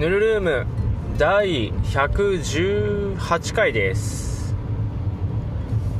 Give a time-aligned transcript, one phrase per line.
[0.00, 0.66] ヌルルーム
[1.18, 4.56] 第118回です。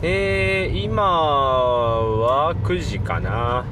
[0.01, 3.67] えー、今は9時かな。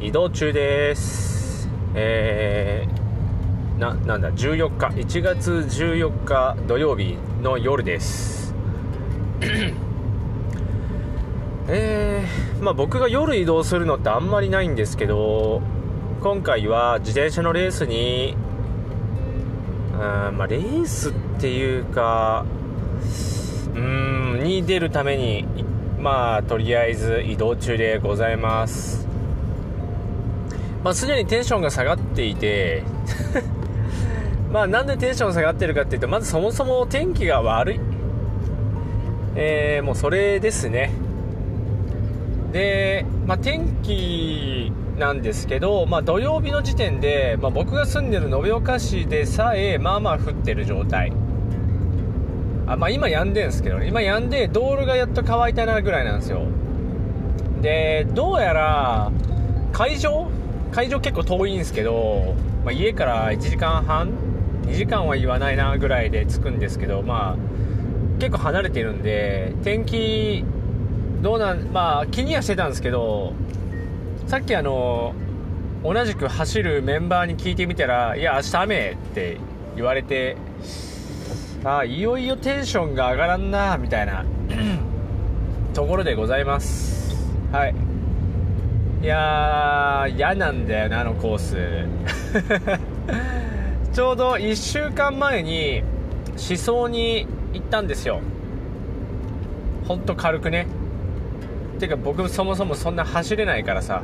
[0.00, 1.68] 移動中です。
[1.96, 8.54] えー、ななんだ14日1月14日土曜日の夜です。
[11.66, 15.62] えー、まあ僕が夜移動するのってあんまりないんですけど
[16.20, 18.36] 今回は自転車のレースに
[19.92, 22.44] まあ、レースっていうか
[23.74, 25.46] うんに出るために
[25.98, 29.06] まあとりあえず移動中でございます。
[30.82, 32.82] まあすでにテンションが下がっていて
[34.50, 37.80] まあなんでテンション下がってるかっていうとまずそもそも天気が悪い。
[39.34, 40.90] えー、もうそれですね。
[42.52, 51.12] で、まあ、天気なんですけど、まあ、土曜日の時点で、まあ、僕が住んでる延岡市でさえまあまあ降ってる状態。
[52.66, 53.88] あ、まあ、今止んでんすけどね。
[53.88, 56.42] 今止んで道路がやっと乾いたなぐらいなんですよ。
[57.60, 59.12] でどうやら
[59.72, 60.28] 会場？
[60.72, 62.34] 会場結構遠いんですけど、
[62.64, 64.10] まあ、家から1時間半
[64.64, 67.36] ？2時間は言わないなぐらいで着くんですけどまあ
[68.18, 70.44] 結構離れてるんで天気
[71.20, 73.32] どうなんまあ気にはしてたんですけど
[74.32, 75.12] さっきあの
[75.84, 79.36] 同じく走るメンバーに聞いてみたら「いや明日雨」って
[79.76, 80.38] 言われて
[81.64, 84.24] あいよいよテンションが上がらんなみたいな
[85.74, 87.14] ところでございます。
[87.52, 87.74] はい。
[89.02, 91.56] いや嫌なんだよなあのコース。
[93.92, 95.82] ちょうど1週間前に
[96.30, 98.20] 思想に行ったんですよ。
[99.86, 100.66] ほんと軽くね。
[101.78, 104.00] てか僕そもそもそんな走れないからさ。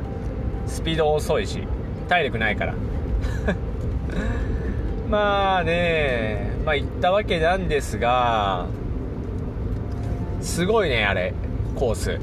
[0.67, 1.63] スピード遅いし
[2.07, 2.75] 体力ないから。
[5.09, 8.67] まあねまあ行ったわけなんですが
[10.41, 11.33] すごいねあれ
[11.75, 12.19] コース。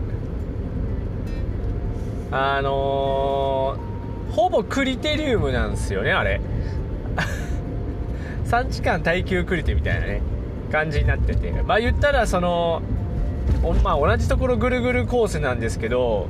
[2.33, 6.41] あのー、ほぼクリテリウムなんですよねあれ。
[8.47, 10.23] 3時間耐久クリテみたいなね
[10.71, 11.51] 感じになってて。
[11.63, 12.83] まあ言ったらその
[13.83, 16.27] まあ、同じところぐるぐるコースなんですけど、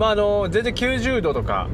[0.00, 1.68] まあ、あの全然90度とか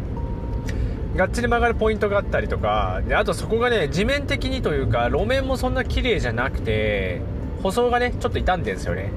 [1.15, 7.21] がっちり曲がるポイントがあったりとかであとそこがね地面的にというか路面もそんな綺麗じゃなくて
[7.63, 9.13] 舗装がねちょっと傷んでるんですよね。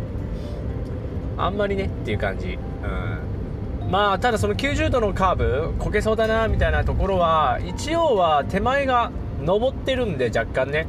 [1.40, 2.60] あんまりねっていう感じ、
[3.82, 9.12] うん、まあただその90度のカーブこけそうだなみたいなところは一応は手前が
[9.44, 10.86] 上ってるんで若干ね。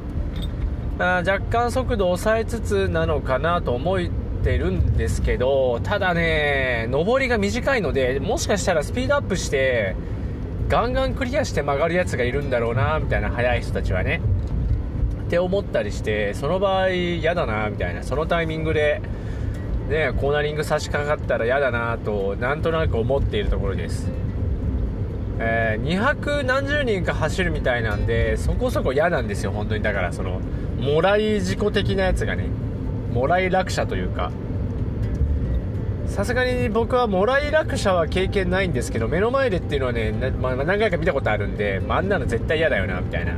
[0.99, 9.95] あ若干速度を抑えつつなのかなと思いってるんですけどただね上りが短いのでもしかしたらスピードアップして
[10.69, 14.21] ガンガンクリアして曲がるやつがいるんだろうなみたいな速い人たちはね。
[15.27, 19.01] って思ったりしてその場合嫌だなみたいなそのタイミングで
[19.89, 24.11] ねコーナリング差し掛かったら嫌だなとなんとなく思っているところです。
[25.43, 29.83] えー、200何十人か走るみたいなんでそこそこ嫌なんですよ本当に。
[29.83, 30.41] だからその
[30.81, 32.47] もらい事故的なやつがね。
[33.13, 34.31] もらい落車というか。
[36.07, 40.11] さすがに僕はもらい落車は経験ないんですけど目の前でっていうのはね、
[40.41, 43.35] まあ、何回か見たことあるんで、まあ、あんなの絶対嫌だよなみたいな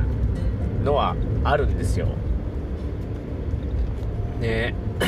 [0.83, 2.07] のはあるんですよ。
[4.39, 4.73] ね。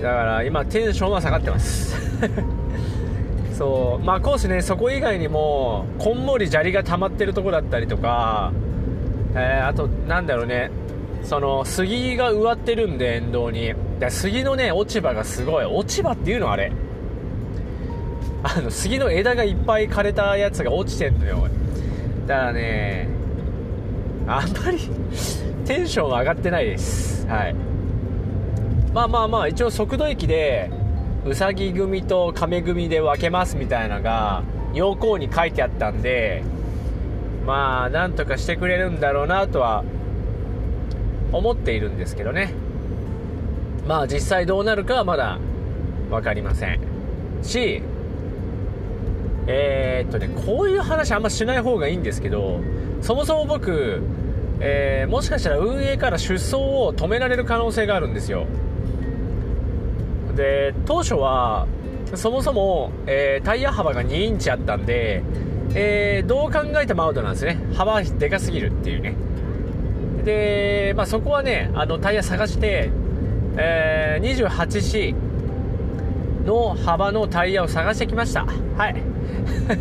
[0.00, 1.96] だから今テンションは下がってます。
[3.52, 4.04] そう。
[4.04, 8.52] まあコースねそこ以外にもこんもり砂利が溜まってるとこだったりとか
[9.34, 10.70] えー、あとなんだろうね。
[11.28, 13.74] その杉が植わってるんで沿道に。
[13.98, 15.64] で杉のね落ち葉がすごい。
[15.64, 16.70] 落ち葉っていうのあれ。
[18.44, 21.48] あの杉の枝がいっぱい枯れたやつが落ちてんのよ
[22.28, 23.08] だからね
[24.28, 24.78] あんまり
[25.64, 27.26] テンション上がってないです。
[27.26, 27.54] はい。
[28.94, 30.70] まあまあまあ一応速度駅で
[31.24, 34.44] うさぎ組と亀組で分けますみたいなのが
[34.74, 36.44] 要項に書いてあったんで
[37.44, 39.84] まあなんとかしてくれるんだろうなとは
[41.32, 42.52] 思っているんですけどね。
[43.86, 45.38] まあ実際どうなるかはまだ
[46.10, 46.80] 分かりません。
[47.42, 47.82] し
[49.46, 52.60] えー、っとねこういう話あんましない方がいいんですけど
[53.00, 54.02] そもそも僕、
[54.58, 58.46] えー、もしかしたら運営から出走を止められる可能性があるんですよ。
[60.34, 61.66] で当初は
[62.14, 65.22] そもそも、えー、タイヤ幅が2インチあったんで
[65.78, 67.58] えー、どう考えてもアウトなんですね。
[67.74, 69.14] 幅でかすぎるっていうね。
[70.26, 72.90] で、まあ、そこはねあのタイヤ探して、
[73.56, 75.14] えー、28C
[76.44, 78.44] の幅のタイヤを探してきました。
[78.44, 78.96] はい。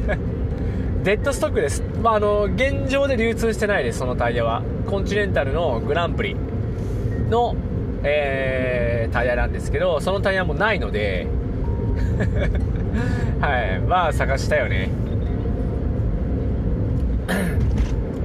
[1.04, 4.62] デッドストックです、まあ、あの現状で流通してないですそのタイヤは。
[4.88, 6.36] コンチネンタルのグランプリ
[7.30, 7.56] の、
[8.04, 11.28] えー、タイヤなんですけどそのタイヤもないので。
[13.42, 13.80] はい。
[13.80, 14.90] まあ探したよね。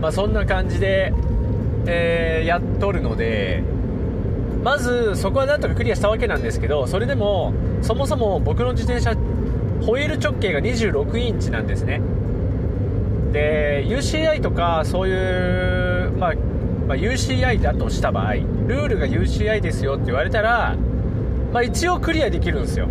[0.02, 1.12] まあそんな感じで、
[1.86, 3.62] えー、やっとるので
[4.62, 9.14] まずそこはなんとかクリアしたわけなんですけどそれでもそもそも僕の自転車
[9.84, 12.00] ホイール直径が26インチなんですね。
[13.32, 16.34] で UCI とかそういう、まあ、
[16.88, 20.76] まあ、UCI だとした場合ルールが UCI ですよって言われたら、
[21.52, 22.88] まあ、一応クリアできるんですよ。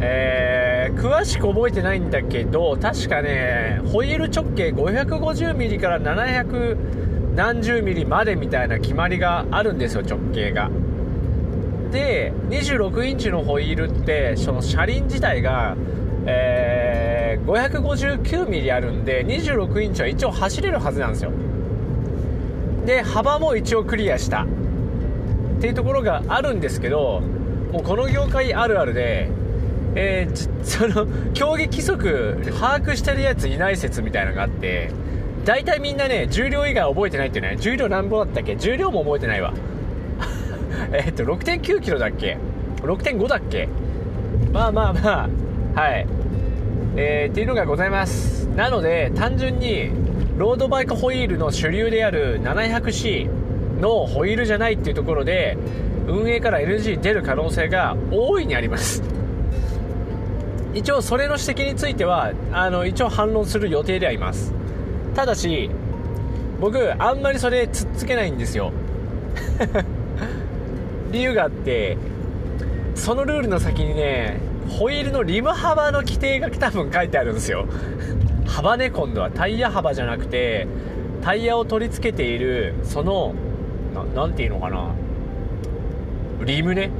[0.00, 7.05] えー、詳しく覚えてないんだけど確かねホイール直径 550mm から700
[7.36, 10.70] 何十ミリまでみたいな決まりがあるんですよ直径が。
[11.92, 15.76] で26インチのホイールってその車輪自体が、
[16.26, 21.30] えー、559ミリあるんで26インチは一応走れるはずなんですよ。
[22.86, 24.44] で幅も一応クリアした。
[24.44, 27.20] っていうところがあるんですけど
[27.72, 29.28] もうこの業界あるあるで
[29.94, 34.90] えー、 その競技規則把握してるやついない説みたいなのがあって
[35.46, 37.56] 大体みんなね重量以外覚えてないってね。
[37.60, 38.56] 重量何本だったっけ？
[38.56, 39.54] 重量も覚えてないわ。
[40.92, 42.36] えっと6 9キロだっけ
[42.82, 43.68] ？6.5だっけ？
[44.52, 45.28] まあまあま
[45.76, 45.80] あ。
[45.80, 46.06] はい。
[46.96, 48.48] えー、っていうのがございます。
[48.56, 49.90] なので単純に
[50.36, 53.28] ロードバイクホイールの主流である 700C
[53.80, 55.56] のホイールじゃないっていうところで
[56.08, 59.00] 運営から NG 出る可能性が大いにあります。
[60.74, 64.55] 一応それの指摘についてはあの一応反論する予定ではいます。
[65.16, 65.70] ただし
[66.60, 68.70] 僕あんまりそれつっつけないんですよ。
[71.10, 71.96] 理由があって
[72.94, 77.64] そのルールの先にねホイールのリム幅の規定が多分書いてあるんですよ。
[78.46, 79.30] 幅ね今度は。
[79.30, 80.66] タイヤ幅じゃなくて
[81.22, 83.32] タイヤを取り付けているその
[84.14, 84.90] 何ていうのかな。
[86.44, 86.90] リムね。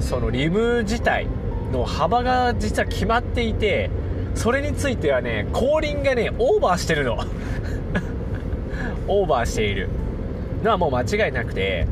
[0.00, 1.26] そのリム自体
[1.72, 3.90] の幅が実は決まっていて
[4.34, 7.18] それについてはね後輪がねオーバーしてるの。
[9.08, 9.88] オーバーしている。
[10.62, 11.86] のはもう間違いなくて、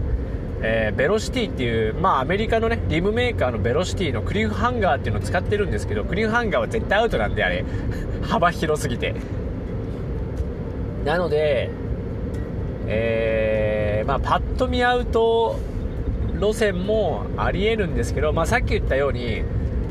[0.62, 7.64] えー、ベロシティっていう、まあ、アメリカのねリムメーカーのベロシティのクリフハンガーっていうのを使ってるんですけどクリフハンガーは絶対アウトなんであれ。
[8.22, 9.14] 幅広すぎて。
[11.04, 11.70] なので
[12.86, 15.58] えー、まあパッと見アウト
[16.40, 19.42] 路線もありえるんですけど、まあ、さっき言ったように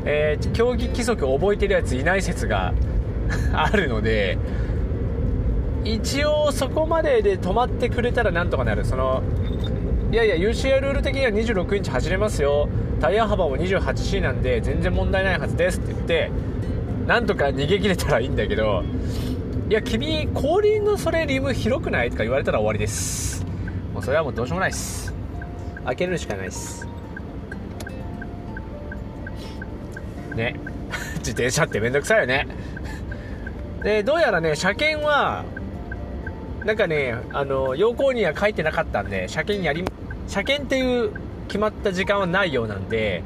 [0.04, 2.72] えー、競技規則を覚えてるやついない説が
[3.52, 4.38] あるので
[5.84, 8.84] 一応そこまでで止まってくれたらなんとかなる。
[8.84, 9.22] その
[10.12, 12.68] いやいや UCI ルール的には26インチ走れますよ。
[13.00, 16.30] タイヤ幅も 28C なんで全然問題ないはずですって言って
[17.06, 18.82] なんとか逃げ切れたらいいんだけど
[19.70, 22.10] いや君後輪のそれリム広くない？
[22.10, 23.46] とか言われたら終わりです。
[23.94, 25.14] もうそれはもうどうしようもないです。
[25.86, 26.89] 開けるしかないです。
[30.34, 30.54] ね。
[31.18, 32.46] 自転車ってめんどくさいよね。
[33.82, 35.44] でどうやらね車検は
[36.64, 39.84] なんかねあの要項には書いてなかったんで車検やり
[40.28, 41.12] 車検っていう
[41.48, 43.24] 決まった時間はないようなんで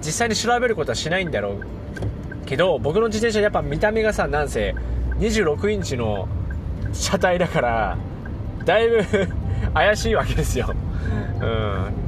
[0.00, 1.54] 実際に調べることはしないんだろ
[2.42, 4.74] うけど僕の自転車やっぱ見た目がさなんせ
[5.18, 6.28] 26インチの
[6.92, 7.98] 車体だから
[8.64, 9.04] だいぶ
[9.74, 10.74] 怪しいわけですよ。
[11.40, 12.06] うん。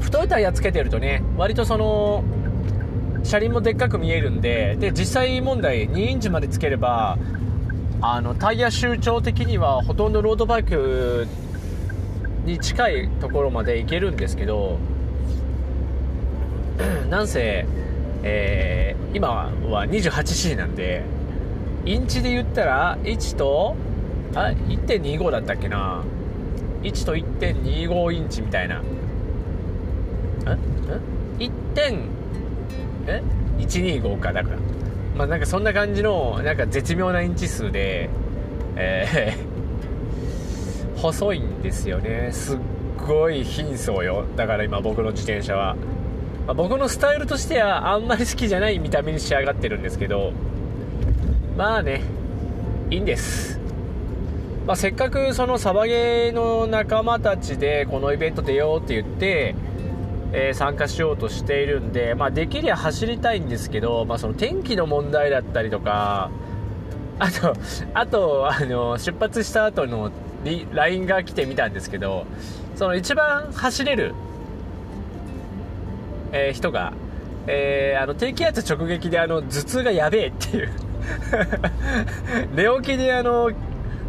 [0.00, 2.22] 太いタイヤつけてるとね割とその
[3.26, 7.18] 車輪もでっかく見えるんでで実際問題2インチまでつければ
[8.00, 11.26] あのタイヤ周長的にはほとんどロードバイク
[12.44, 14.78] に近いところまで行けるんですけど
[17.10, 17.66] なんせ、
[18.22, 21.02] えー、今は 28C なんで
[21.84, 23.76] インチで言ったら1と
[24.34, 26.04] あ1.25だったっけな。
[26.82, 28.82] 1と1.25インチみたいな。
[31.38, 32.25] 1.25
[33.06, 33.22] え
[33.58, 34.56] ？125かだから。
[35.16, 38.10] まあなんかそんな感じのなんか絶妙なインチ数で
[38.76, 42.28] えー、 細いんですよね。
[42.32, 42.58] すっ
[43.06, 44.24] ごい貧相よ。
[44.36, 45.76] だから今僕の自転車は、
[46.46, 50.32] まあ、僕のスタイルとしてはあんまり好きじゃない見た目に仕上がってるんですけど。
[51.56, 52.02] まあね
[52.90, 53.58] いいんです。
[54.66, 59.54] まあ、せっかくそのサバゲーの仲間たちでこのイベント出ようって言って
[60.38, 66.30] えー、参加しようとしているんで、まあ、できりゃ走りたいんですけど、まあ、その天気の問題だったりとか、
[67.18, 67.54] あと、
[67.94, 70.12] あと、あの、出発した後の
[70.72, 72.26] LINE が来てみたんですけど、
[72.74, 74.14] その一番走れる、
[76.32, 76.92] えー、人が、
[77.46, 80.70] えー、あの低気圧直撃であの頭痛がやべえっていう。
[82.54, 83.50] 寝起きであの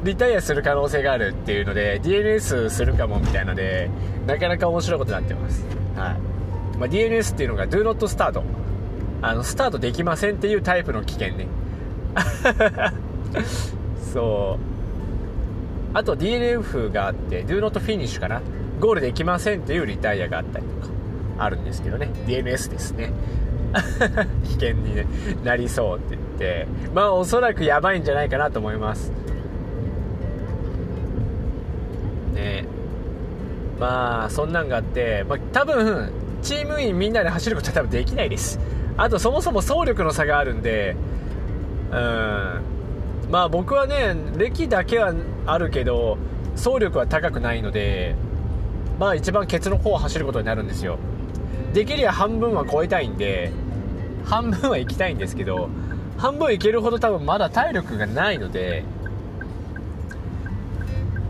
[0.04, 3.90] リタイアする可能性があるっていうので DNS するかもみたいなので
[4.26, 5.64] なかなか面白いことになってます、
[5.98, 6.78] はい。
[6.78, 8.42] まあ、DNS っていうのが Do Not Start
[9.22, 11.48] あのスタートできませんっていうタイプの危険ね。
[14.14, 14.58] そ
[15.94, 15.98] う。
[15.98, 18.42] あと DNF があって Do Not Finish かな。
[18.80, 20.94] ゴールできませんっていうリタイアがあったりとか
[21.40, 22.10] あるんですけどね。
[22.28, 23.12] DNS ですね。
[24.46, 25.08] 危険に、ね、
[25.44, 26.68] なりそうって言って。
[26.94, 29.12] まあおそらくやばいんじゃないかなと思います。
[32.36, 32.66] ね。
[33.80, 38.60] まあそんなんがあって、まあ、多分チーム員みんなで走ることは多分できないです。
[38.98, 40.96] あとそもそも走力の差があるんで
[41.92, 42.62] うん。
[43.30, 45.14] まあ僕はね歴だけは
[45.46, 46.18] あるけど
[46.56, 48.16] 走力は高くないので
[49.00, 50.98] まあ一番ケツの方を走ることになるんですよ。
[51.74, 53.52] できりゃ半分は超えたいんで
[54.26, 55.70] 半分は行きたいんですけど
[56.18, 58.84] 半分行けるほど多分まだ体力がないので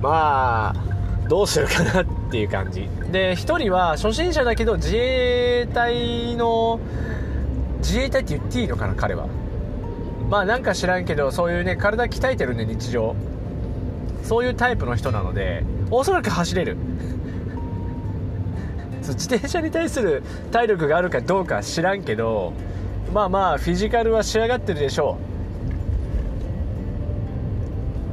[0.01, 0.96] まあ
[1.27, 2.89] どうするかなっていう感じ。
[3.11, 6.79] で1人は初心者だけど自衛隊の
[7.79, 9.27] 自衛隊って言っていいのかな彼は。
[10.29, 13.15] まあなんか知らんけどそういうね体鍛えてるんで日常。
[14.23, 16.77] そういうタイプの人なのでおそらく走れる。
[19.01, 22.51] 自転車に対する体力があるかどうか知らんけど
[23.13, 25.17] まあまあフィジカルは仕上がってるでしょ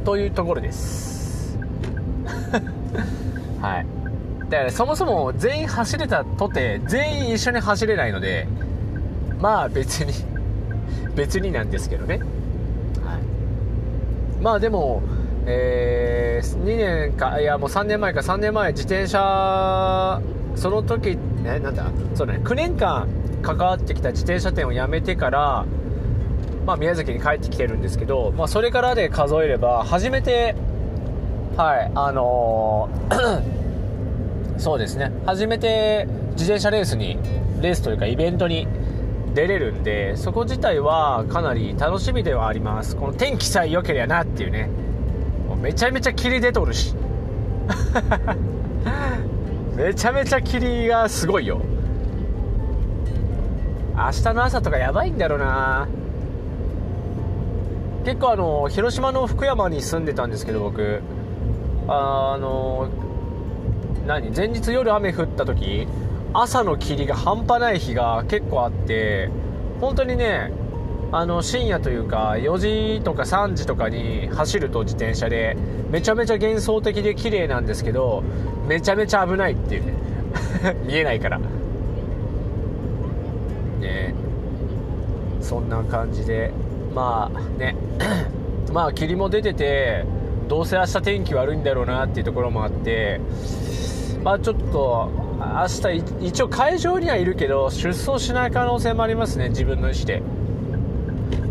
[0.03, 0.05] う。
[0.05, 1.59] というところです。
[3.61, 3.87] はい。
[4.51, 8.47] だからそもそも全員走れたとて全員一緒に走れないので
[9.41, 10.13] まあ別に
[11.17, 12.25] 別になんですけどね、はい、
[14.43, 15.03] まあでも
[15.47, 20.23] えー、2年かいやもう3年前か3年前自転車
[20.55, 23.07] その時ねなんだそうね9年間
[23.43, 25.67] 関わってきた自転車店を辞めてから、
[26.65, 30.55] まあ、宮崎に帰ってきてるんですけど、まあ、それからで数えれば初めて
[31.57, 35.13] はいあのー、 そうですね。
[35.25, 37.17] 初めて自転車レースに
[37.61, 38.67] レースというかイベントに
[39.35, 42.97] 出れるんでそこ自体はかなり楽しみではあります。
[42.97, 44.69] この天気さえ良ければなっていうね。
[45.63, 46.95] めちゃめちゃ霧出とるし。
[49.77, 51.61] めちゃめちゃ霧がすごいよ。
[53.97, 55.87] 明日の朝とかやばいんだろうな。
[58.05, 61.01] 結構あの広島の福山に住んでたんですけど僕。
[61.89, 62.89] あの
[64.07, 64.31] 何？
[64.31, 65.87] 前日夜雨降った時
[66.33, 69.31] 朝の霧が半端ない日が結構あって
[69.81, 70.53] 本当にね
[71.13, 75.57] あの深夜というか4時とか3時とかに走ると自転車で
[75.91, 78.25] めちゃめちゃ幻想的で綺麗なんですけど
[78.67, 79.95] めちゃめちゃ危ないっていうね。
[80.85, 81.39] 見えないから。
[81.39, 81.45] ね。
[85.41, 86.51] そんな感じで
[86.95, 87.77] まあね。
[88.73, 90.05] まあ 霧も出てて
[90.49, 93.21] どうせ明日天気悪いんだろうなっていうところもあって
[94.23, 100.23] まあちょっと明日一応会場にはいるけど出走しない可能性もありますね自分の意思で。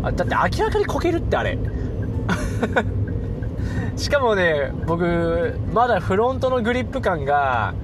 [0.02, 1.58] あだって明らかにこけるってあれ。
[3.96, 7.74] しかもね僕まだフロントのグリップ感が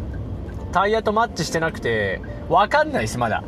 [0.73, 3.43] タイヤとマッチしてなくて分かんないですまだ。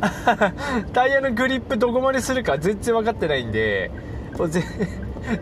[0.94, 3.90] タイヤのグリップどこまでするか全然分かってないんで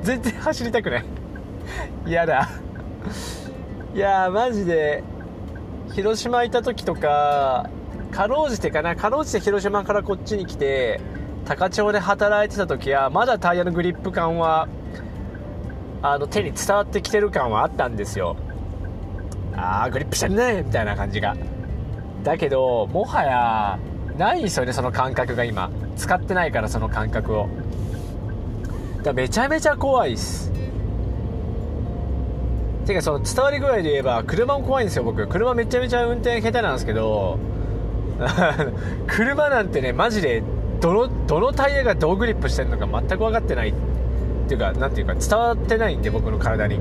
[0.03, 1.05] 全然走りたくない。
[2.07, 2.49] 嫌だ。
[3.95, 5.03] いやマジで
[5.93, 7.69] 広島いた時とか
[8.11, 11.01] かろうじてかなかろうじて広島からこっちに来て
[11.45, 14.69] 高千穂で働いてた時はまだタイヤのグリップ感は
[16.03, 18.37] あの手に伝わってきてる感はあったんですよ。
[19.57, 21.37] ああグリップしてんねみたいな感じが。
[22.23, 23.79] だけどもはや
[24.17, 25.71] ないんですよねその感覚が今。
[25.97, 27.49] 使ってないからその感覚を。
[29.03, 30.53] だめちゃめちゃ怖いっす。
[32.89, 35.27] てかその伝わり具合で言えば車も怖いんですよ僕。
[35.29, 37.39] 車めちゃめちゃ運転下手なんですけど
[39.07, 40.43] 車なんてねマジで
[40.81, 43.69] どのどのタイヤがどうグリップしてるのか全く分かってない。
[43.69, 43.73] っ
[44.49, 46.81] ていうか何ていうか伝わってないんで僕の体に。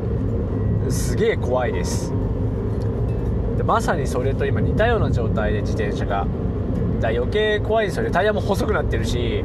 [0.90, 2.14] すげえ怖いです。
[3.58, 6.26] でまさにそれと今似たような状態で自転車が。
[7.02, 8.12] だ余計怖いんですよね。
[8.12, 9.44] タイヤも細くなってるし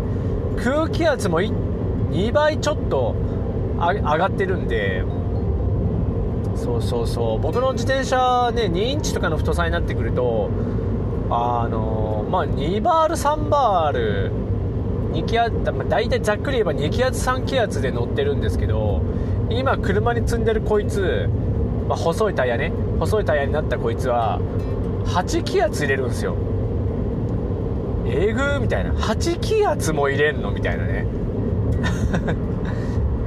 [0.62, 3.16] 空気圧も2倍ちょっと
[3.78, 5.02] 上がってるんで
[6.56, 7.40] そうそうそう。
[7.40, 10.50] 僕の自転車ね2インチとかの太さになってくると
[11.30, 14.32] あのまあ2バール3バール
[15.12, 19.02] 2気圧、まあ、大体ざっくり言えば2気圧3気圧で乗ってるんですけど
[19.50, 21.28] 今車に積んでるこいつ、
[21.88, 24.40] まあ、細いタイヤね細いタイヤになったこいつは
[25.06, 26.37] 8気圧入れるんですよ。
[28.06, 28.92] えぐーみたいな。
[28.92, 31.06] 8気圧も入れんのみたいなね。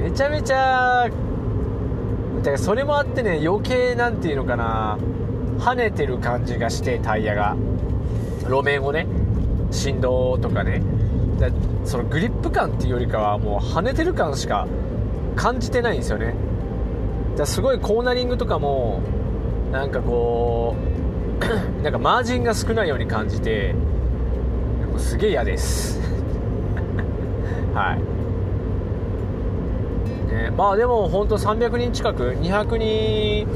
[0.02, 1.08] めちゃめちゃ
[2.38, 4.98] だからそれもあってね余計なんていうのかな
[5.58, 7.56] 跳ねてる感じがしてタイヤが。
[8.48, 9.06] 路面をね
[9.70, 10.82] 振動とかね。
[11.38, 11.48] だ
[11.84, 14.66] そのグリップ感っていうよりかはもう跳ねてる感しか
[15.34, 16.34] 感じてないんですよね。
[17.36, 19.02] だすごいコーナリングとかも
[19.70, 20.74] なんかこ
[21.80, 23.74] う なんかマージンが少ないように感じて
[24.96, 26.00] すげえ嫌です。
[27.74, 28.15] はい。
[30.56, 33.46] まあでも本当300人近く200人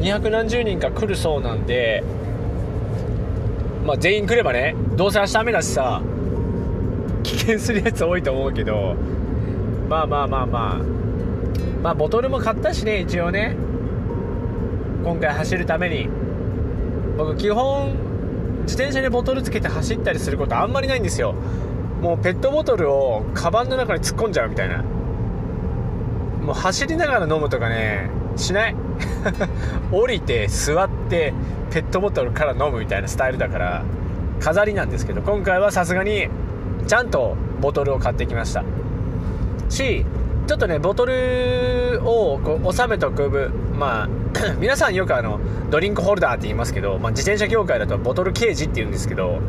[0.00, 2.04] 200何十人か来るそうなんで
[3.86, 6.02] まあ全員来ればねどうせ明日雨だしさ
[7.22, 8.94] 危険するやつ多いと思うけど
[9.88, 11.00] まあまあまあまあ
[11.82, 13.56] まあボトルも買ったしね一応ね。
[15.02, 16.08] 今回走るために。
[17.16, 17.94] 僕基本
[18.62, 21.34] 自転車にボトルつけて走ったりすることあんまりないんですよ。
[22.02, 24.84] もうペットボトルをカバンの中に突っ込んじゃうみたいな。
[26.40, 28.76] もう走りながら飲むとかねしない。
[29.92, 31.32] 降りて座って
[31.70, 33.84] ペットボトルから飲むみたいなスタイルだから
[34.40, 36.28] 飾りなんですけど今回はさすがに
[36.86, 38.64] ちゃんとボトルを買ってきました。
[39.68, 40.04] し
[40.46, 44.08] ちょっとねボトルをこう収めとく部まあ
[44.58, 45.38] 皆さんよくあの
[45.70, 49.40] ドリンクホルダーって言いますけど、まあ、自転車業界だとボトルケージって言うんですけど、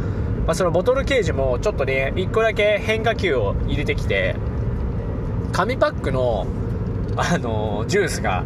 [0.45, 4.36] まあ、そのボトルケージもちょっとね1個だけ変化球を入れてきて
[5.51, 6.48] 紙パックの、
[7.18, 8.44] あのジュースが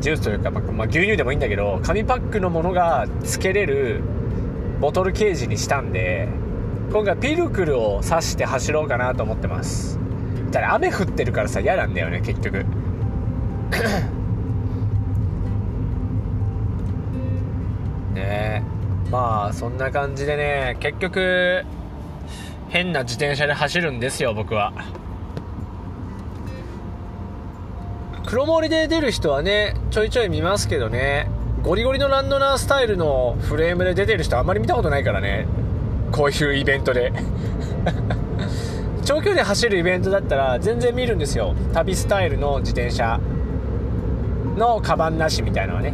[0.00, 4.02] ジュースというか、まあ、牛乳でもいいんだけど紙パックのものがつけれる
[4.80, 6.28] ボトルケージにしたんで
[6.92, 9.98] 今回ピルクルを刺して走ろうかなと思ってます。
[10.52, 12.64] ただ雨降ってるからさ嫌なんだよね結局。
[18.14, 18.62] ね。
[19.10, 21.64] まあそんな感じでね結局
[22.68, 24.72] 変な自転車で走るんですよ僕は。
[28.26, 31.28] 黒森で出る人はねちょいちょい見ますけどね。
[31.62, 35.46] ゴリゴリのランドナースタイルのフレームで出てる人あんまり見たことないからね。
[36.12, 37.12] こういうイベントで。
[39.04, 41.54] 長距離走るイベントだったら全然見るんですよ。
[41.72, 43.20] 旅スタイルの自転車。
[44.56, 45.92] のカバンなしみたいなのはね。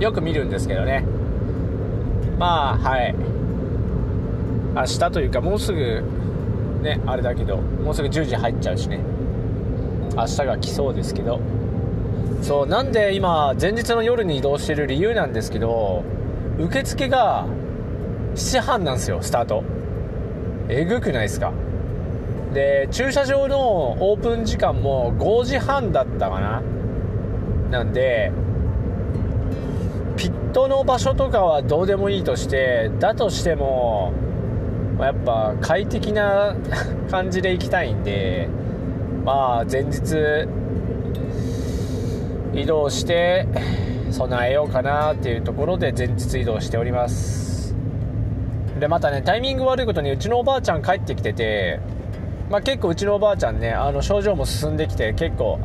[0.00, 1.04] よく見るんですけどね。
[2.38, 3.14] まあはい。
[4.74, 6.02] 明日というかもうすぐ
[6.82, 9.00] ねあれだけどもうすぐ10時入っちゃうしね。
[10.18, 11.40] 明日が来そうですけど。
[12.42, 16.04] そうなんで今前日の夜に移動してる理由なんですけど
[16.56, 17.46] 受付が
[18.34, 19.64] 7時半なんですよスタート。
[20.68, 21.52] えぐくないですか？
[22.54, 23.58] で駐車場の
[24.12, 26.62] オープン時間も5時半だったかな？
[27.70, 28.30] なんで
[30.16, 34.12] ピットの場所とかはどうでもいいとしてだとしても
[35.00, 36.54] やっぱ快適な
[37.10, 38.48] 感じで行きたいんで
[39.24, 40.48] まあ前日
[42.54, 43.46] 移動して
[44.10, 47.74] 備えようかなっていうところで前日移動しております。
[48.78, 51.80] でまたねタイミング悪いことにうちのおばあちゃん帰ってきてて、
[52.48, 55.58] まあ、結構うちのおばあちゃんねあの症状も進んできて結構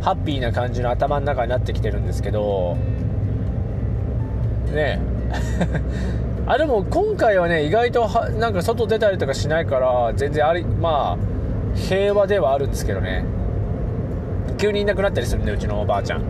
[0.00, 2.76] ハッピーな感じの頭の中になってきてるんですけど
[4.72, 5.00] ね。
[6.46, 11.31] あでも今回はね意外とはなんか外出たりとかしないから全然ありまあ
[11.74, 13.24] 平和ではあるんですけどね。
[14.58, 16.22] 急にいなくなったりするんでうちのおばあちゃん。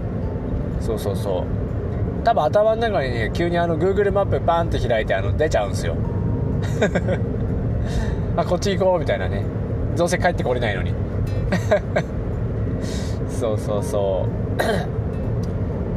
[0.81, 2.25] そうそうそう。
[2.25, 5.97] 多分頭の中にね急にあの Google マップバンって開いてあの出ちゃうんですよ。
[8.37, 9.45] あこっち行こうみたいなね。
[9.97, 10.95] どうせ帰ってこれないのに。
[13.29, 14.27] そうそうそ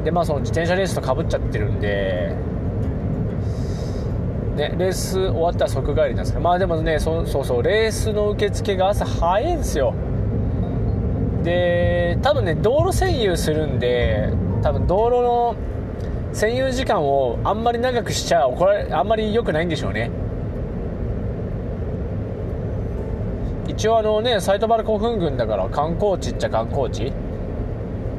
[0.01, 0.05] う。
[0.05, 2.33] でまあその自転車レースとかぶっちゃってるんで
[4.55, 9.93] ね、レース終わったら即帰りなんですけどまあでもねそうそうレースの受付が朝早いんですよ。
[11.43, 14.29] で多分ね道路占有するんで
[14.63, 15.55] 多分道路の
[16.33, 20.09] 占有時間をあんまり長くしちゃ怒られあんまり良くないんでしょうね。
[23.67, 27.11] 一応あのねサイトバル古墳群だから観光地っちゃ観光地。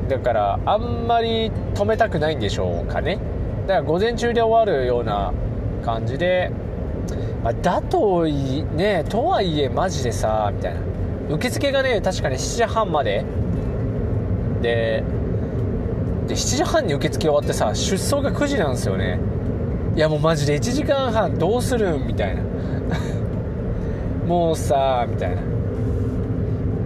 [0.09, 3.19] だからあんまり止めたくないんでしょうかね。
[3.67, 5.33] だから午前中で終わるような
[5.87, 6.51] 感じで、
[7.45, 10.81] まあ、だといねとはいえマジでさみたいな。
[11.31, 13.25] 受付がね確かに7時半まで。
[14.63, 15.05] で
[16.27, 19.21] で7時半に受付終わってさ出走が9時なんですよね。
[19.95, 22.07] いやもうマジで1時間半どうするん？
[22.07, 22.43] みたいな。
[24.27, 25.37] もうさみたいな。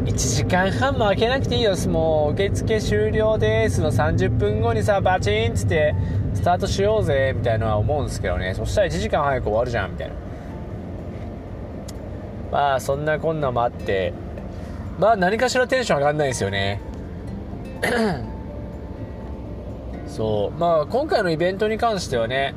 [0.05, 1.75] 1時間半も開けなくていいよ。
[1.89, 3.81] もう受付終了です。
[3.81, 5.95] の30分後にさバチンっつって
[6.41, 8.55] スタートしようぜみたいなのは思うんですけどね。
[8.55, 10.15] そしたら1時間早く終わるじゃんみたいな。
[12.51, 14.15] まあそんなこんなもあって。
[14.99, 16.81] まあ何かしらテンション上がんないですよね。
[20.09, 20.59] そう。
[20.59, 22.55] まあ今回のイベントに関してはね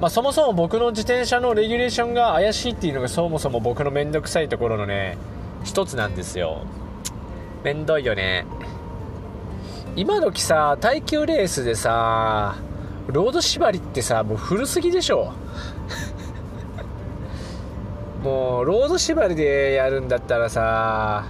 [0.00, 5.18] まあ、そもそも僕の自転車のレギュレーションが怪しいっていうのがそもそも僕の面倒くさいところのね
[5.64, 6.62] 一つなんですよ。
[7.62, 8.46] めんどいよね。
[9.96, 12.56] 今時さ耐久レースでさ
[13.08, 15.32] ロード縛りってさもう古すぎでしょ。
[18.22, 21.24] もうロード縛りでやるんだったらさ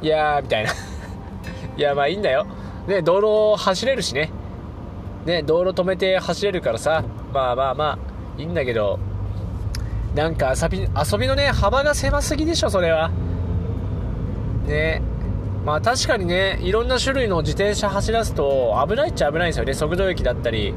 [0.00, 0.70] いやーみたいな。
[1.76, 2.46] いやまあいいんだよ。
[2.86, 3.20] ね道
[3.56, 4.30] 路走れるしね。
[5.26, 7.02] ね道路止めて走れるからさ。
[7.32, 7.98] まあまあまあ
[8.38, 8.98] いいんだけど。
[10.14, 13.10] なんか遊び遊びのね幅が狭すぎでしょそれは。
[14.66, 15.02] ね。
[15.64, 19.74] まあ確かにねいろんな種類の自転車走らすと危ないっちゃ危ないんですよね。
[19.74, 20.74] 速度域だったり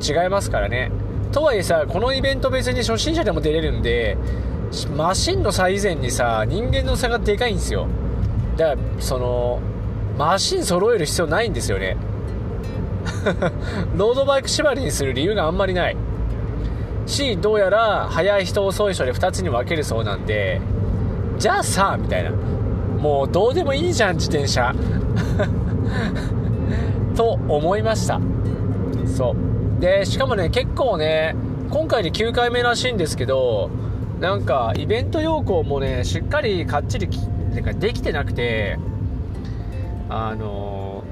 [0.00, 0.90] 違いますからね。
[1.32, 4.16] とはいえさこのイベント別に初心者でも出れるんで
[4.96, 7.86] マシンの差以前にさ人間の差がでかいんですよ。
[8.56, 9.60] だからその
[10.16, 11.96] マシン揃える必要ないんですよね。
[13.96, 15.96] ロードバイク縛りにする理由があんまりない。
[17.06, 20.60] しどうやら速い人遅い人で2つに分けるそうなんで
[21.36, 22.30] じゃあさみたいな。
[23.04, 24.74] もうどうでもいいじゃん自転車。
[27.14, 28.18] と思いました。
[29.04, 29.36] そ
[29.78, 29.80] う。
[29.80, 31.36] でしかもね結構ね
[31.68, 33.68] 今回で9回目らしいんですけど
[34.20, 37.10] なんかイベント要項もねしっかりかっちり
[37.54, 38.78] てかできてなくて
[40.08, 41.04] あの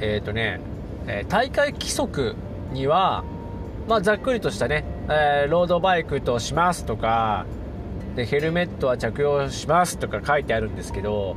[0.00, 0.58] えっ、ー、とね、
[1.06, 2.34] え大会規則
[2.72, 3.24] には、
[3.86, 7.44] まあ、ざっくりとしたね、えー、ロードバイクとしますとか
[8.18, 11.36] でヘルメットは着用しますとか書いてあるんですけど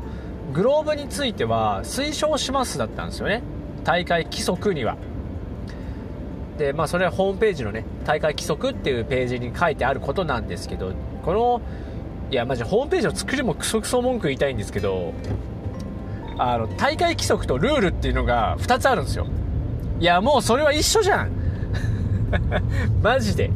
[0.51, 3.43] グローブについては推奨しますだったんですよね。
[3.83, 4.97] 大会規則には。
[6.57, 10.91] でまあそれはホームページのね大会規則っていうページに書いてあることなんですけど
[11.23, 11.61] この
[12.31, 15.13] いやマジホームページの作りもクソクソ文句言いたいんですけど
[16.39, 19.27] あの大会規則とルールっていうのが2つあるんですよ。
[19.99, 21.31] いやもうそれは一緒じゃん。
[23.03, 23.51] マジで。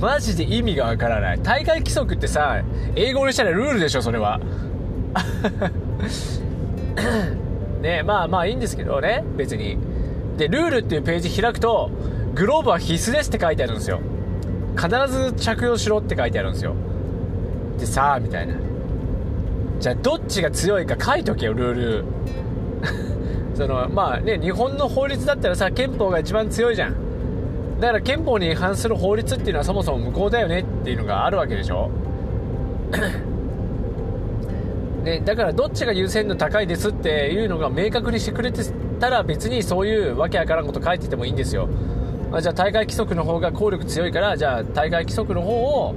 [0.00, 1.40] マジで意味がわからない。
[1.42, 2.62] 大会規則ってさ
[2.96, 4.40] 英語にしたらルールでしょそれは。
[7.80, 9.78] ねまあまあいいんですけどね別に。
[10.36, 11.90] でルールっていうページ開くと
[12.34, 14.00] グローブは必須ですって書いてあるんですよ。
[14.76, 16.74] 必ず着用しろって書いてあるんですよ。
[17.78, 18.54] でさあみたいな。
[19.78, 22.04] じゃあどっちが強いか書いとけよルール。
[23.54, 27.03] そのまあね日本の法律だったらさ憲法が一番強いじゃん。
[27.84, 31.90] だから憲法に違反する法律っていうのはそもそも無効だよねっていうのがあるわけでしょ。
[35.04, 38.62] ね、だからどっちが優先度高いですっていうのが明確にしてくれて
[38.98, 41.68] たら別にそういうわけわからんこと書いててもいいんですよ、
[42.32, 45.94] あ、じゃあ大会規則の方が効力強いからじゃあ大会規則の方を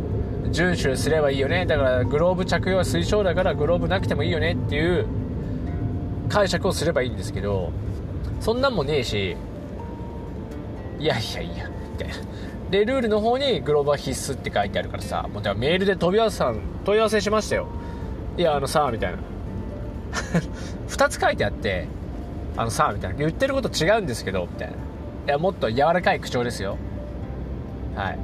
[0.52, 1.66] 遵守すればいいよね。
[1.66, 5.06] だからグローブ着用は推奨だからグローブなくてもいいよねっていう
[6.28, 7.72] 解釈をすればいいんですけど
[8.42, 9.38] そんなんもねえし。
[11.00, 11.77] いやいやいや。
[11.98, 12.16] みたいな
[12.70, 16.44] でルールの方にグローブは必須って書いてあるからさもうメールで問い合わせ
[16.86, 17.68] 問い合わせしましたよ
[18.38, 19.18] いやあのさみたいな
[20.90, 21.88] 2つ書いてあって
[22.56, 24.78] あのさみたいな言ってること違うんですけどみたいない
[25.28, 26.78] やもっと柔らかい口調ですよ
[27.96, 28.18] はいっ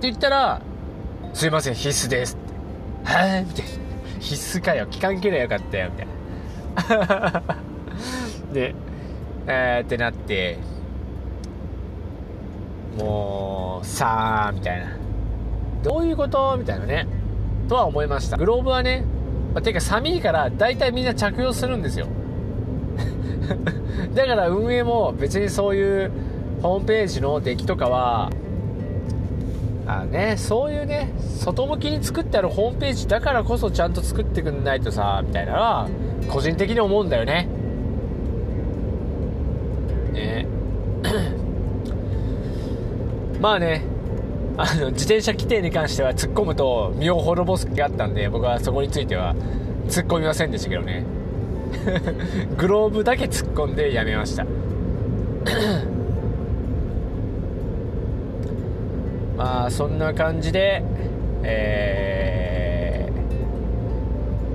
[0.00, 0.60] て言ったら
[1.36, 2.34] すいません、必須です。
[2.34, 2.38] っ
[3.04, 3.12] て。
[3.12, 3.70] はぁみたいな。
[4.20, 4.86] 必須かよ。
[4.86, 5.90] 期間切れよかったよ。
[5.90, 7.42] みたいな。
[8.54, 8.74] で、
[9.46, 10.56] えー、ってなって、
[12.96, 14.86] もう、さあ、みたいな。
[15.82, 16.56] どういうこと？
[16.58, 17.06] みたいなね。
[17.68, 18.36] とは思いました。
[18.36, 19.04] グローブはね、
[19.54, 22.06] まあ、てか寒いから大体みんな着用するんですよ。
[24.14, 26.10] だから運営も別にそういう
[26.62, 28.30] ホームページの出来とかは
[29.86, 35.88] あね、そういうね、外向きに作ってあるホームページだからこそちゃんと作ってくんないとさ、みたいなのは、
[36.28, 37.44] 個人的に思うんだよね。
[37.44, 37.48] ね。
[43.46, 43.84] まあね、
[44.56, 49.36] あの、自転車規定に関しては突っ込むと身を滅ぼす気があったんで、僕はそこについては
[49.86, 51.04] 突っ込みませんでしたけどね。
[52.58, 54.44] グローブだけ突っ込んでやめました。
[59.38, 60.82] まあそんな感じで、
[61.44, 63.12] え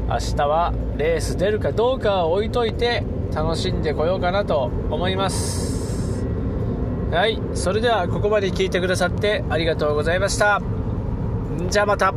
[0.10, 5.71] ー、明日はレース出るかどうかは置いといて楽しんでこようかなと思います
[7.12, 10.62] はいそれではここまで聞いてくださってありがとうございました。
[11.70, 12.14] じゃあまた。